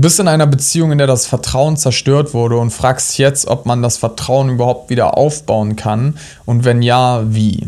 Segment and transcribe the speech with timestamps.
[0.00, 3.66] Du bist in einer Beziehung, in der das Vertrauen zerstört wurde und fragst jetzt, ob
[3.66, 7.66] man das Vertrauen überhaupt wieder aufbauen kann und wenn ja, wie.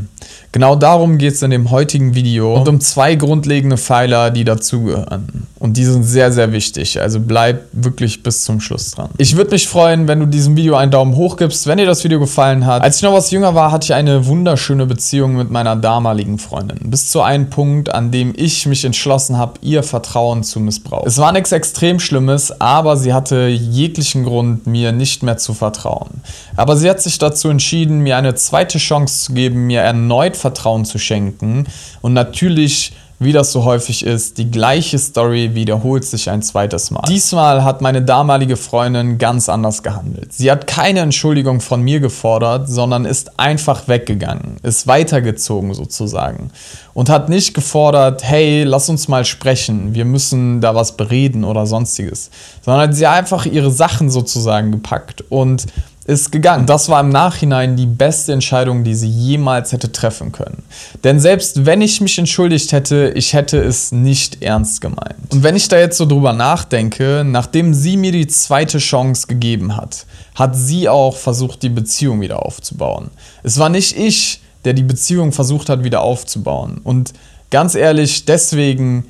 [0.52, 5.46] Genau darum geht es in dem heutigen Video und um zwei grundlegende Pfeiler, die dazugehören.
[5.58, 7.00] Und die sind sehr, sehr wichtig.
[7.00, 9.10] Also bleib wirklich bis zum Schluss dran.
[9.16, 12.04] Ich würde mich freuen, wenn du diesem Video einen Daumen hoch gibst, wenn dir das
[12.04, 12.82] Video gefallen hat.
[12.82, 16.90] Als ich noch was jünger war, hatte ich eine wunderschöne Beziehung mit meiner damaligen Freundin.
[16.90, 21.06] Bis zu einem Punkt, an dem ich mich entschlossen habe, ihr Vertrauen zu missbrauchen.
[21.06, 26.22] Es war nichts extrem Schlimmes, aber sie hatte jeglichen Grund, mir nicht mehr zu vertrauen.
[26.56, 30.84] Aber sie hat sich dazu entschieden, mir eine zweite Chance zu geben, mir erneut Vertrauen
[30.84, 31.66] zu schenken.
[32.00, 32.92] Und natürlich
[33.24, 37.02] wie das so häufig ist, die gleiche Story wiederholt sich ein zweites Mal.
[37.08, 40.32] Diesmal hat meine damalige Freundin ganz anders gehandelt.
[40.32, 46.50] Sie hat keine Entschuldigung von mir gefordert, sondern ist einfach weggegangen, ist weitergezogen sozusagen
[46.94, 51.66] und hat nicht gefordert, hey, lass uns mal sprechen, wir müssen da was bereden oder
[51.66, 52.30] sonstiges,
[52.60, 55.66] sondern sie hat einfach ihre Sachen sozusagen gepackt und
[56.04, 56.66] ist gegangen.
[56.66, 60.64] Das war im Nachhinein die beste Entscheidung, die sie jemals hätte treffen können.
[61.04, 65.16] Denn selbst wenn ich mich entschuldigt hätte, ich hätte es nicht ernst gemeint.
[65.30, 69.76] Und wenn ich da jetzt so drüber nachdenke, nachdem sie mir die zweite Chance gegeben
[69.76, 73.10] hat, hat sie auch versucht, die Beziehung wieder aufzubauen.
[73.42, 76.80] Es war nicht ich, der die Beziehung versucht hat, wieder aufzubauen.
[76.82, 77.12] Und
[77.50, 79.06] ganz ehrlich, deswegen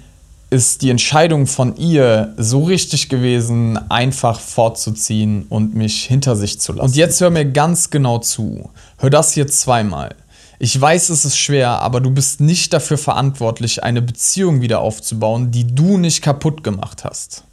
[0.52, 6.74] ist die Entscheidung von ihr so richtig gewesen, einfach fortzuziehen und mich hinter sich zu
[6.74, 6.90] lassen.
[6.90, 8.68] Und jetzt hör mir ganz genau zu.
[8.98, 10.14] Hör das hier zweimal.
[10.58, 15.50] Ich weiß, es ist schwer, aber du bist nicht dafür verantwortlich, eine Beziehung wieder aufzubauen,
[15.50, 17.44] die du nicht kaputt gemacht hast.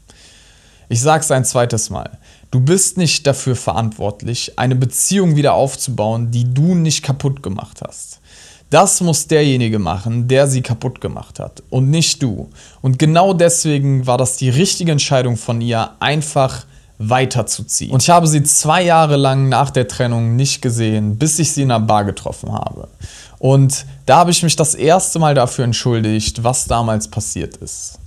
[0.89, 2.17] Ich sag's ein zweites Mal.
[2.52, 8.20] Du bist nicht dafür verantwortlich, eine Beziehung wieder aufzubauen, die du nicht kaputt gemacht hast.
[8.70, 12.50] Das muss derjenige machen, der sie kaputt gemacht hat und nicht du.
[12.81, 16.66] Und genau deswegen war das die richtige Entscheidung von ihr, einfach
[17.00, 17.92] weiterzuziehen.
[17.92, 21.64] Und ich habe sie zwei Jahre lang nach der Trennung nicht gesehen, bis ich sie
[21.64, 22.89] in einer Bar getroffen habe.
[23.39, 27.99] Und da habe ich mich das erste Mal dafür entschuldigt, was damals passiert ist.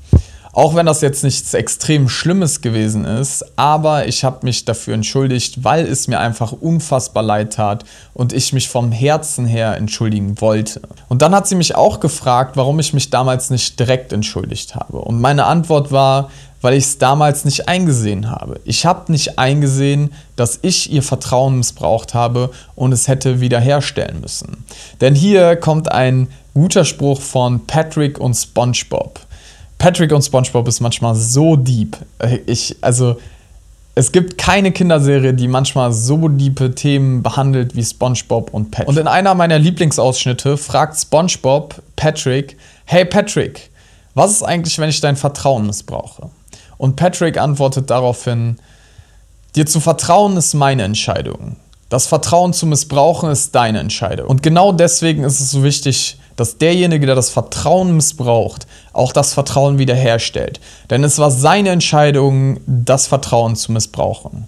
[0.55, 5.65] Auch wenn das jetzt nichts extrem Schlimmes gewesen ist, aber ich habe mich dafür entschuldigt,
[5.65, 10.83] weil es mir einfach unfassbar leid tat und ich mich vom Herzen her entschuldigen wollte.
[11.09, 14.99] Und dann hat sie mich auch gefragt, warum ich mich damals nicht direkt entschuldigt habe.
[14.99, 16.31] Und meine Antwort war,
[16.61, 18.61] weil ich es damals nicht eingesehen habe.
[18.65, 24.65] Ich habe nicht eingesehen, dass ich ihr Vertrauen missbraucht habe und es hätte wiederherstellen müssen.
[25.01, 29.19] Denn hier kommt ein guter Spruch von Patrick und SpongeBob.
[29.83, 31.97] Patrick und SpongeBob ist manchmal so deep.
[32.47, 33.17] Ich, also,
[33.97, 38.89] es gibt keine Kinderserie, die manchmal so diepe Themen behandelt wie SpongeBob und Patrick.
[38.89, 43.73] Und in einer meiner Lieblingsausschnitte fragt SpongeBob Patrick: Hey Patrick,
[44.15, 46.31] was ist eigentlich, wenn ich dein Vertrauen missbrauche?
[46.79, 48.59] Und Patrick antwortet daraufhin:
[49.57, 51.57] Dir zu vertrauen ist meine Entscheidung.
[51.89, 54.29] Das Vertrauen zu missbrauchen ist deine Entscheidung.
[54.29, 59.35] Und genau deswegen ist es so wichtig, dass derjenige, der das Vertrauen missbraucht, auch das
[59.35, 60.61] Vertrauen wiederherstellt.
[60.91, 64.47] Denn es war seine Entscheidung, das Vertrauen zu missbrauchen.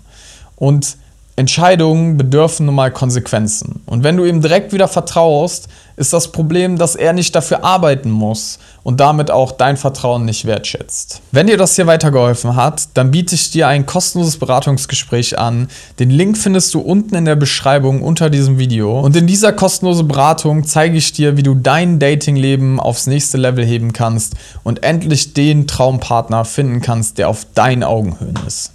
[0.56, 0.97] Und
[1.37, 3.83] Entscheidungen bedürfen nun mal Konsequenzen.
[3.87, 8.11] Und wenn du ihm direkt wieder vertraust, ist das Problem, dass er nicht dafür arbeiten
[8.11, 11.23] muss und damit auch dein Vertrauen nicht wertschätzt.
[11.33, 15.69] Wenn dir das hier weitergeholfen hat, dann biete ich dir ein kostenloses Beratungsgespräch an.
[15.99, 19.00] Den Link findest du unten in der Beschreibung unter diesem Video.
[19.00, 23.65] Und in dieser kostenlosen Beratung zeige ich dir, wie du dein Datingleben aufs nächste Level
[23.65, 28.71] heben kannst und endlich den Traumpartner finden kannst, der auf deinen Augenhöhen ist.